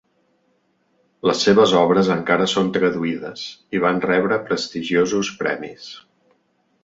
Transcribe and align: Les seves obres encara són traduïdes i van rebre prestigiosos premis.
Les 1.29 1.41
seves 1.47 1.73
obres 1.81 2.09
encara 2.15 2.47
són 2.53 2.71
traduïdes 2.77 3.43
i 3.79 3.83
van 3.85 4.03
rebre 4.07 4.41
prestigiosos 4.49 5.33
premis. 5.43 5.91